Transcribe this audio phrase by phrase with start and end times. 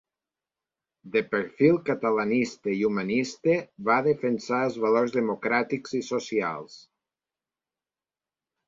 [1.15, 3.59] De perfil catalanista i humanista,
[3.91, 6.81] va defensar els valors democràtics i socials.